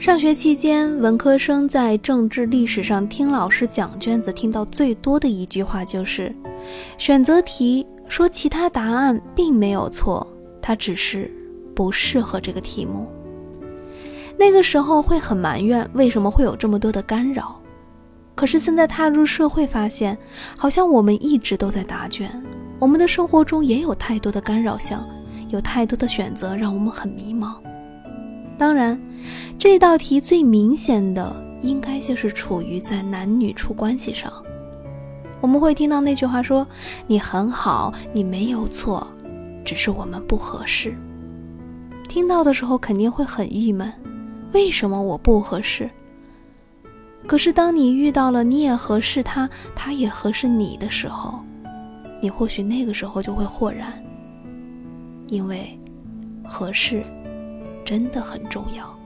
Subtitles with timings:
[0.00, 6.34] 上学期间，文科生在政治历史上听老师讲卷子，听到最多的一句话就是
[6.96, 10.26] ：“选择题说其他答案并没有错，
[10.62, 11.30] 它只是
[11.76, 13.06] 不适合这个题目。”
[14.38, 17.60] 那个时候会很埋怨，为什么会有这么多的干扰？
[18.34, 20.16] 可是现在踏入社会，发现
[20.56, 22.42] 好像我们一直都在答卷，
[22.78, 25.06] 我们的生活中也有太多的干扰项，
[25.50, 27.52] 有太多的选择让我们很迷茫。
[28.60, 29.00] 当然，
[29.58, 34.30] 这道题最明显的应该就是处于在男女处关系上。
[35.40, 36.68] 我们会听到那句话说
[37.08, 39.06] ：“你很好，你没有错，
[39.64, 40.94] 只是我们不合适。”
[42.06, 43.90] 听到的时候肯定会很郁闷。
[44.52, 45.88] 为什么我不合适？
[47.26, 51.40] 可是当你遇到了你也合适他，他也合适你的时候，
[52.20, 53.90] 你或许那个时候就会豁然，
[55.28, 55.80] 因为
[56.44, 57.02] 合适
[57.90, 58.99] 真的很重要。